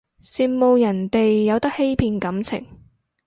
[0.23, 2.65] 羨慕人哋有得欺騙感情